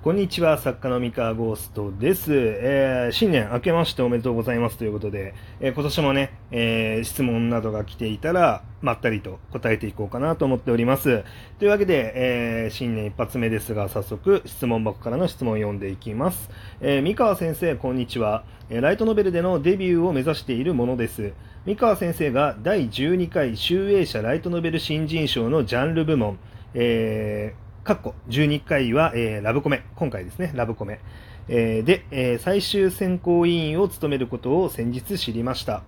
[0.00, 2.32] こんにちは、作家の三河ゴーストです。
[2.32, 11.24] えー、新年明けましておめでとうございますということで、えー、今年もね、えー、質問などが来ていたら、まったりと答えていこうかなと思っております。
[11.58, 16.48] というわけで、え新年一発目ですが、早速質問箱からの質問を読んでいきます。
[16.80, 21.32] え三河先生、こんにちは、ライトノベルでのデビューを目指しているものです。
[21.66, 26.38] 三河先生が第12回集英社ライトノベル新人賞のジャンル部門、
[26.74, 31.00] えーかっこ12回は、えー、ラブコメ、今回ですね、ラブコメ。
[31.48, 35.82] えー、で、えー、最終選考委員を務めることを先日知りました。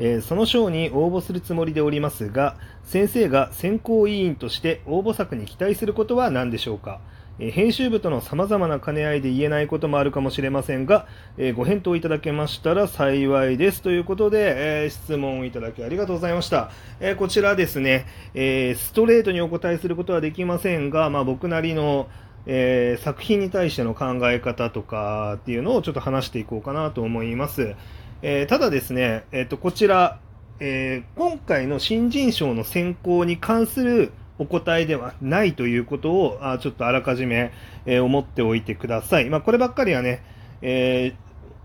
[0.00, 6.98] えー、その賞に応募するつもりでおりますが、先生が選考委員として応募作に期待することは何でしょうか？
[7.38, 11.06] え編集部との様々な兼ね合いで言えないこともあるかもしれませんが、
[11.36, 16.70] えご返答いただけましたら幸いですということで、え質問をいただきありがとうございました。
[17.00, 22.08] えこちらですね、えストレートにお答えすることはできませんが、まあ、僕なりの
[22.46, 27.74] えー、作品に対しての考え方とかっていうのをちょっと話していこうかなと思います。
[28.22, 30.20] えー、ただですね、えっ、ー、と、こちら、
[30.60, 37.52] え今回の新人賞の選考に関するお答えではないということを、あちょっとあらかじめ、
[37.86, 39.30] えー、思っておいてください。
[39.30, 40.22] まあ、こればっかりはね、
[40.62, 41.14] え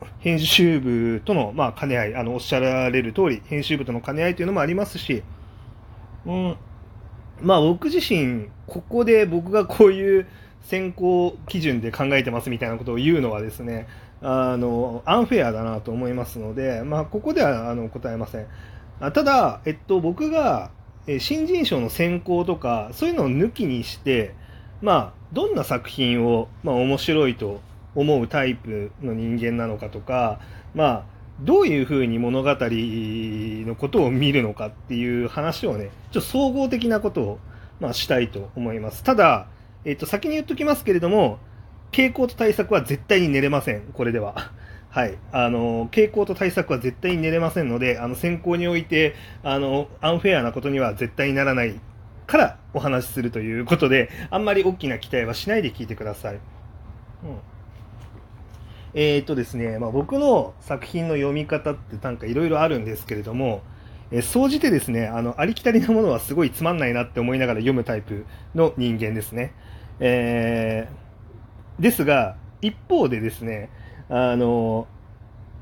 [0.01, 5.23] ー、編集部との、まあ、兼ね合い、あの、おっしゃられる通り、編集部との兼ね合いというのもありますし、
[6.25, 6.57] うん、
[7.41, 10.27] まあ、僕自身、ここで僕が こういう
[10.61, 13.87] 選考基準で考えてますみたいなことを言うのはですね、
[14.21, 18.45] あの、アンフェアだなと思いますので、まあ、ここでは、あの、答えません。
[18.99, 20.71] ただ、えっと、僕が、
[21.07, 24.35] え新人賞の選考とか、そういうのを抜きにして、
[24.81, 27.61] まあ、どんな作品を、まあ、面白いと
[27.95, 30.39] 思うタイプの人間なのかとか、
[30.73, 31.03] まあ、
[31.41, 37.39] どういうふうに物語のことを見るのかっていう話をね、ちょっと総合的なことを、
[37.79, 39.03] まあ、したいと思います。
[39.03, 39.47] ただ、
[39.85, 41.39] えっ、と、先に言っときますけれども、
[41.91, 44.51] 傾向と対策は絶対に寝れません、これでは。
[44.89, 45.17] はい。
[45.31, 51.79] あの、傾向と対策は絶対に寝れませんので、あの、選考において、あの、アンフェアなことには絶対にならない
[52.25, 56.35] からお話しするということで、あんまり大きな期待はしないで聞いてください。
[56.35, 56.41] うん。
[58.95, 63.61] えー、っとですね、まあ、僕の作品の読み方ってなんかいろいろあるんですけれども、
[64.11, 68.25] え総じてですね、あの、ありきたりなものはすごいつまんないなって思いながら読むタイプ
[68.55, 69.53] の人間ですね。
[69.99, 73.69] えー、ですが、一方でですね、
[74.09, 74.87] あの、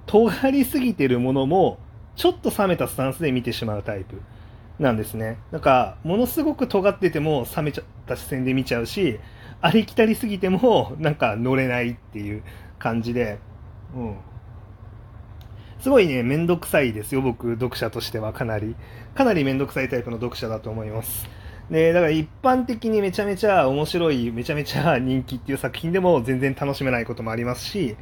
[0.05, 1.79] 尖りすぎてるものも、
[2.15, 4.21] ちょっと冷めたスタンスで見てしまうタイプ
[4.79, 5.37] なんですね。
[5.51, 9.19] なんか、ものすごく尖ってても冷めちゃった視線で見ちゃうし、
[9.61, 12.43] ありきたりすぎても、なんか乗れないっていう
[12.79, 13.39] 感じで、
[13.95, 14.17] うん。
[15.79, 18.75] すごいね、めんどくさいですよ、僕、読者としてはかなり。
[19.13, 21.27] かなりめんどくさいタイプの読者だと思います。
[21.69, 27.97] で、だから一般的にめちゃめちゃ面白い、めちゃめちゃ人気っていう作品でも全然楽しめないこともありますし、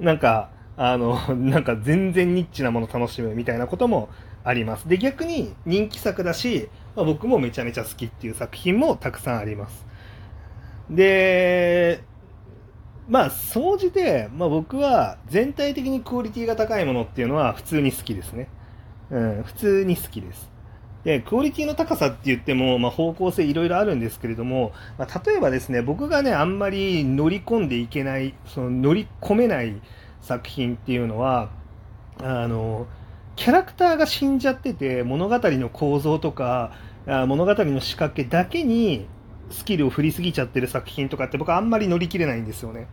[0.00, 4.08] なんか、あの、 なんか全然ニッチなもの楽しむみたいなことも
[4.44, 4.88] あります。
[4.88, 9.86] で、逆に人気作だし、まあ、僕もめちゃめちゃ好きっていう作品もたくさんあります。
[10.90, 12.00] で、
[13.08, 18.48] まあ、総じて、まあ僕は全体的にクオリティが高いものっていうのは普通に好きですね。
[19.10, 20.55] うん、普通に好きです。
[21.06, 29.80] で、クオリティの高さって言っても、まあ、方向性いろいろあるんですけれども、まあ、例えばですね、僕がね、あんまり乗り込んでいけない、その乗り込めない
[30.20, 31.50] 作品っていうのは、
[32.20, 32.88] あの、
[33.36, 36.72] キャラクターが死んじゃってて、物語の構造とか、
[37.06, 39.06] 物語の仕掛けだけに
[39.50, 42.88] スキルを振りすぎちゃってる作品とかって僕あんまり乗り切れないんですよね。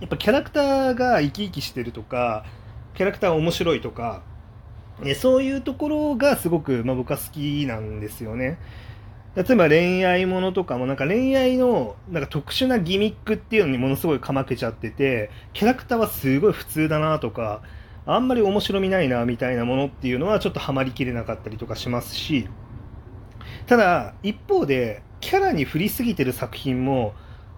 [0.00, 2.44] やっぱキャラクターが生き生きしてるとか、
[2.94, 4.22] キャラクター面白いとか、
[5.04, 8.58] えそういうところがすごく、まあ、僕は好きなんですよね。
[9.34, 17.60] 例えば恋愛ものとかもなんか恋愛のなんか特殊なギミックっていうのにものすごいかまけちゃってて、キャラクターはすごい普通だなとか、
[18.06, 22.48] あんまり面白みないなみたいなものっていうのはちょっとハマりきれなかったりとかしますし、
[23.66, 27.12] ただ一方でキャラに振りすぎてる作品も、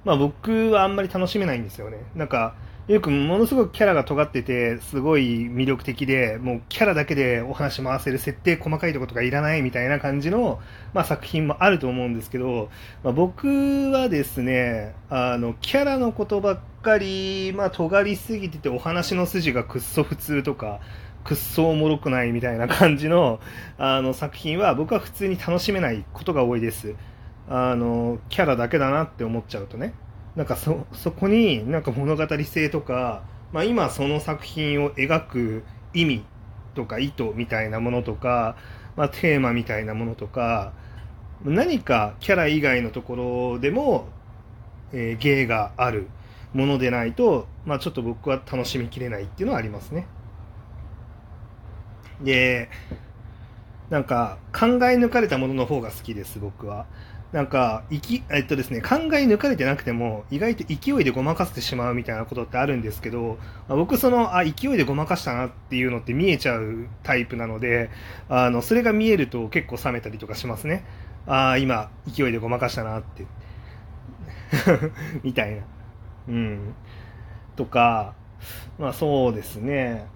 [0.05, 1.99] まあ僕はあんまり楽しめないんですよね。
[2.17, 2.57] なんか、
[2.89, 10.59] よくものすごくキャラが尖ってて、すごい魅力的で、もうキャラだけでお話回せる設定細かいところとかいらないみたいな感じの、
[10.95, 12.71] まあ、作品もあると思うんですけど、
[13.05, 20.81] まあ、僕はですね、あの、キャラのことばっかり、まあ、尖りすぎててお話の筋がくっそ普通とか、
[21.25, 23.39] くっそおもろくないみたいな感じの、
[23.77, 26.95] あの、作品は僕は普通に楽しめないことが多いです。
[27.51, 29.93] あの、キャラだけだなって思っちゃうとね。
[30.39, 35.65] なんかそ、こになんか物語性とか、まあ今その作品を描く
[35.95, 36.25] 意味
[36.77, 38.57] とか意図みたいなものとか、
[38.95, 40.73] まあテーマみたいなものとか、
[41.45, 44.07] 何かキャラ以外のところでも、
[44.93, 46.09] えー、芸がある。
[46.55, 50.07] ものでないと、まあ、ちょっと僕は楽しみきれないっていうのはありますね。
[52.23, 52.71] で、
[53.91, 56.87] なんか考え抜かれたものの方が好きです、僕は。
[57.33, 63.39] なんか、いき、えっとですね、考え抜かれてなくても、意外と勢いでごまかしてしまうみたいなことってあるんですけど、
[63.69, 67.91] あ、僕その、あ、勢いでごまかしたなっていうのって見えちゃうタイプなので、
[68.31, 70.87] あの、それが見えると結構冷めたりとかしますね。
[71.27, 73.27] ああ、今、勢いでごまかしたなって。
[75.23, 75.63] みたいな。
[76.29, 76.75] うん。
[77.57, 78.15] とか、
[78.79, 80.07] まあそうですね。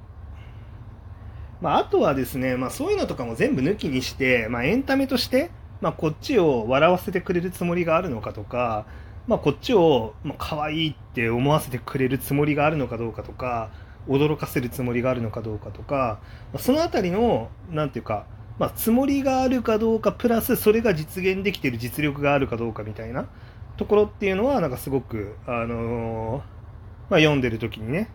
[1.61, 5.50] まああとはですね、まあそういうのとかも全部抜きにして、まあエンタメとして、
[5.82, 8.87] まあ、こっちを笑わせてくれるつもりがあるのかとか、
[9.26, 13.70] まあ、こっちを、まあ、可愛いって思わせてくれるつもりがあるのかどうかとか、
[14.08, 16.20] 驚かせるつもりがあるのかどうかとか、
[16.52, 18.26] まあ、そのあたりの、なんていうか、
[18.61, 23.26] まあ、つもりがあるかどうか、プラスそれが実現できてる実力があるかどうかみたいな
[23.76, 28.08] ところっていうのは、なんかすごく、あのー、まあ、読んでる時にね、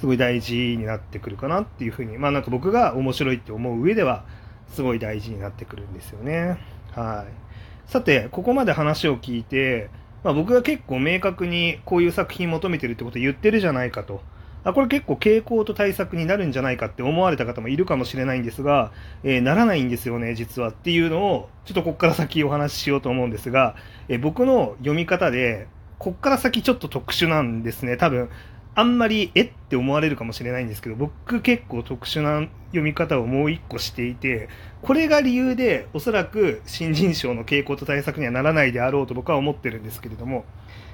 [0.00, 4.24] すごい大事になってくるかなっていうふうに、まあなんか僕が面白いって思う上では、
[4.72, 6.58] すごい大事になってくるんですよね。
[6.92, 7.90] はい。
[7.90, 9.90] さて、ここまで話を聞いて、
[10.22, 14.20] まあ、僕が結構明確にこういう作品求めてるってこと言ってるじゃないかと。
[14.62, 18.92] あ、これ結構傾向と対策になるんじゃないかって思われた方もいるかもしれないんですが、
[19.24, 23.74] えー、ならないんですよね、実はっていうのを、ちょっとここから先お話ししようと思うんですが、
[24.08, 25.66] えー、僕の読み方で、
[25.98, 27.96] こっから先ちょっと特殊なんですね。
[27.96, 28.28] 多分、
[28.74, 34.48] あんまりえって思われるかもしれないんですけど、僕結構特殊な読み方をもう一個していて、
[34.82, 40.44] これが理由でおそらく新人賞の傾向と対策にはならないであろうと僕は思ってるんですけれども、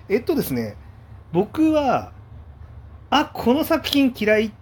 [0.09, 0.77] えっとですね、
[1.33, 2.13] 僕は、
[3.11, 4.53] あ、この作品嫌いっ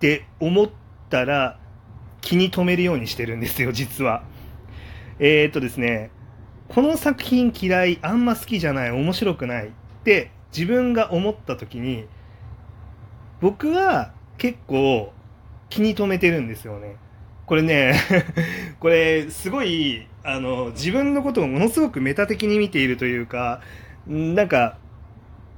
[0.00, 0.70] て思っ
[1.08, 1.58] たら
[2.20, 4.24] 気に留めるようにしてるんですよ、実は。
[5.18, 6.10] えー、っとですね、
[6.68, 9.70] この作品嫌い、あんま好きじゃない、面白くないっ
[10.04, 12.06] て自分が思った時に、
[13.40, 15.12] 僕は結構
[15.68, 16.96] 気に留めてるんですよね。
[17.46, 17.94] これね
[18.78, 23.60] これすごいあの自分のことをものすごくメタ的に見ているというか
[24.06, 24.78] なんか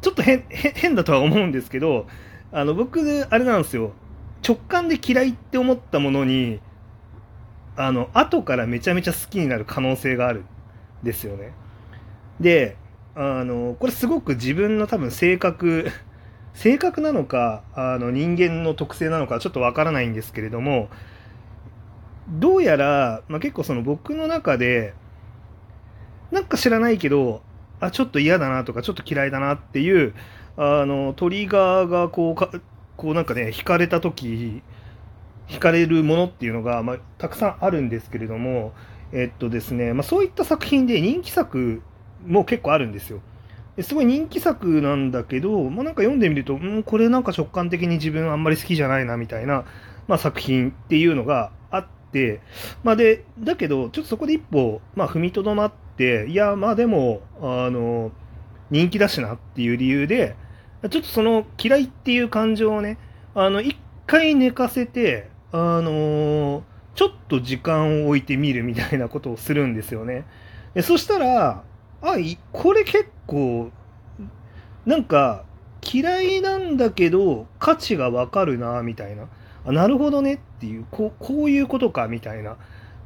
[0.01, 2.07] ちょっと変変だとは思うんですけど
[2.51, 3.93] あの僕あれなんですよ
[4.47, 6.61] 直感で嫌いって思ったものに
[7.77, 10.45] あの後からめちゃめちゃ好きになる可能性があるん
[11.03, 11.53] ですよね
[12.41, 12.77] で
[13.15, 15.91] あのこれすごく自分の多分性格
[16.55, 20.89] 性格なのかあの人間の特性なのかちょっとわからないんですけれども
[22.29, 24.95] どうやら、まあ、結構その僕の中で
[26.31, 27.43] なんか知らないけど
[27.81, 30.15] あちょっと嫌だなとかちょっと嫌いだなっていう
[30.57, 32.51] あのトリガーがこうか
[32.97, 34.63] こうなんかね引かれた時
[35.49, 38.73] 引かれるものっていうのが、まあ、たくさんあるんですけれども
[39.13, 41.83] えっとですね、まあ、そういった作品で人気作
[42.27, 43.21] も結構あるんですよ。
[43.81, 49.65] すごい人気作なんだけど、まあ、なんか読んでみると、うん、これなんか直感的に自分あんまり好きじゃないなみたいな、
[50.09, 52.41] まあ、作品っていうのがあって、
[52.85, 58.13] まあ、で、だけど、ちょっとそこで一歩、まあ、踏みとどまって、いや、まあでも、あの、
[58.71, 60.37] 人気だしなっていう理由で、
[60.91, 62.99] ちょっとその嫌いっていう感情をね、
[63.35, 63.77] あの、一
[64.07, 66.65] 回寝かせて、あの
[66.95, 70.25] ちょっと時間を置いてみるみたいなことをするんですよね。
[70.75, 71.63] でそしたら、
[72.03, 72.17] あ、
[72.53, 73.71] これ結構、
[74.85, 75.45] なんか、
[75.83, 79.29] 嫌いなんだけど、価値がわかるな、みたいな。
[79.65, 82.57] あ、なるほどねっていう、こう、こういうことか、みたいな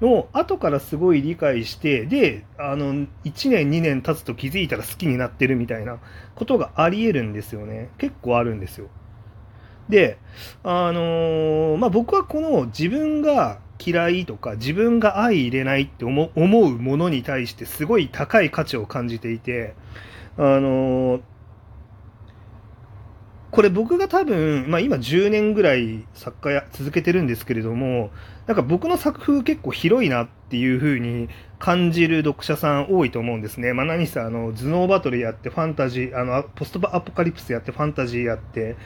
[0.01, 5.99] のを、後からすごい理解して、で、あの、1年、2年経つと気づいたら好きになってるみたいな
[6.35, 7.91] ことがあり得るんですよね。
[7.99, 8.89] 結構あるんですよ。
[9.89, 10.19] で、
[10.65, 19.75] あのー、まあ、僕はこの自分が嫌いとか自分が相入れないって思うものに対してすごい高い価値を感じていて、
[20.37, 21.21] あのー、
[23.51, 28.11] これ僕が多分、まあ、今10年ぐらい作家や続けてるんですけれども、
[28.47, 31.29] なんか僕の作風結構広いなっていう風に
[31.59, 33.73] 感じる読者さん多いと思うんですね。
[33.73, 38.77] まあ、何せあの、頭脳バトルやってファンタジー、あの、ポストアポカリプスやってファンタジーやって、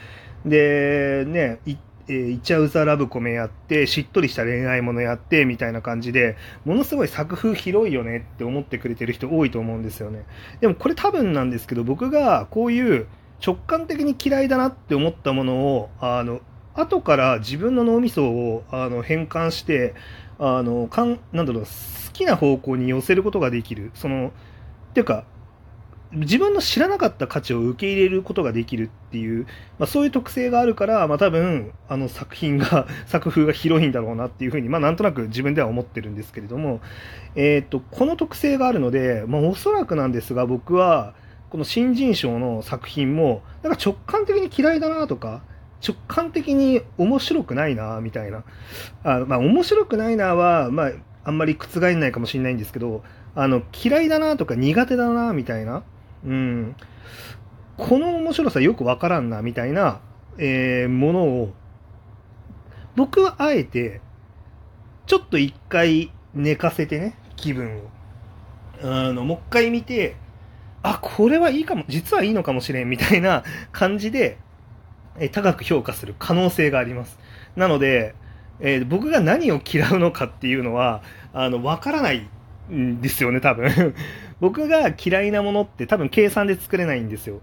[0.45, 1.59] で、ね、
[2.07, 10.25] えー、イチャウザラブコメやって、しっとりした恋愛ものやって、みたいな感じで、ものすごい作風広いよねって思ってくれてる人多いと思うんですよね。
[10.59, 13.07] でもこれ多分なんですけど、僕がこういう
[13.45, 16.41] 直感的に嫌いだなって思ったものを、あの、
[16.73, 19.93] 後から自分の脳みそをあの変換して、
[20.39, 21.69] あの、かん、なんだろう、好
[22.13, 23.91] きな方向に寄せることができる。
[23.93, 24.31] その、
[24.91, 25.25] っていうか、
[26.13, 29.45] 自分の知らなかった価値を受け入れることができるっていう、
[29.79, 36.81] まあ、そういう特性があるから、まあ、多分あの作品が 作風が広いんだろうなっていうふうに、まあ、なんとなく自分では思ってるんですけれども、
[37.35, 41.13] えーと、この特性があるので、まあ、おそらくなんですが僕は
[41.51, 45.43] この新人賞の作品も、なんか直感的に嫌いだなとか、
[45.85, 48.45] 直感的に面白くないなみたいな。
[49.03, 50.91] あまあ、面白くないなは、まあ、
[51.25, 53.03] あんまり覆んないかもしれないんですけど、
[53.35, 55.83] あの、嫌いだなとか苦手だなみたいな。
[56.25, 56.75] うん。
[57.77, 60.01] この面白さよくわからんなみたいな、
[60.37, 61.53] えー、ものを、
[62.95, 64.01] 僕はあえて、
[65.07, 67.81] ちょっと一回寝かせてね、気分を。
[68.83, 70.15] あの、もう一回見て、
[70.83, 74.37] あ、これはいいかも、実はいいのかもしれんみたいな 感じで、
[75.19, 77.19] え高く評価する可能性があります。
[77.55, 78.15] なので、
[78.59, 81.01] えー、僕が何を嫌うのかっていうのは、
[81.33, 82.27] あの、わからない
[82.71, 83.95] んですよね、多分。
[84.41, 87.39] 僕が嫌いなものって多分計算で作れないんですよ。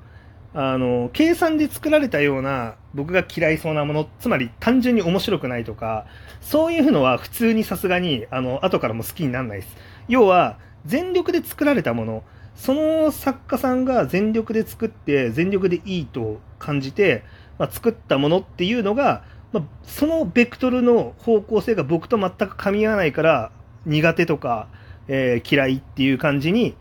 [0.53, 6.07] あの、計算で作られたような僕が嫌いそうなもの、つまり単純に面白くないとか、
[6.41, 9.77] そういうのは普通にさすがに、あの、後からも好きにならないです。
[10.09, 12.25] 要は、全力で作られたもの、
[12.57, 17.23] その作家さんが全力で作って全力でいいと感じて、
[17.59, 23.53] まあ、作ったものっていうのが、まあ、そのベクトルの方向性が僕と全く噛み合わないから
[23.87, 24.69] 苦手とか、
[25.07, 26.75] えー、嫌いっていう感じに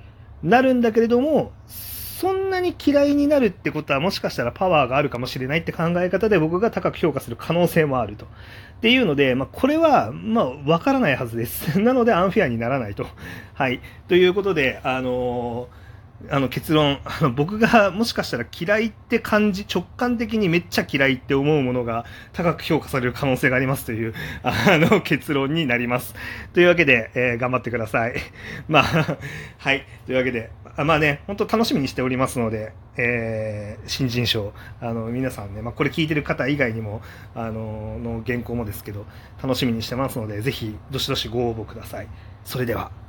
[0.43, 8.25] なるんだけれどもそんなに嫌いになるってことはもしかしたらパワーがあるかもしれないって考え方で僕が高く評価する可能性もあると。
[8.25, 11.77] っていうので、まあ、これは、まあ、わからないはずです。
[11.81, 13.07] なので、アンフェアにならないと。
[13.55, 13.81] はい。
[14.07, 15.86] ということで、あのー
[16.29, 26.15] あの結論、あの僕がもしかしたら嫌いって感じ、直感的にめっちゃ嫌いって思うものが高く評価される可能性がありますという、あの結論になります。
[26.53, 28.15] というわけで、えー、頑張ってください。
[28.67, 29.17] まあ、
[29.59, 29.85] はい。
[30.07, 37.03] というわけで、あまあね、本当楽しみにしておりますので、えー、新人賞、あの、皆さんね、まあこれ聞いてる方以外にも、
[37.35, 39.05] あの、の原稿もですけど、
[39.41, 42.07] 楽しみにしてますので、ぜひ、どしどしご応募ください。
[42.43, 43.06] それでは。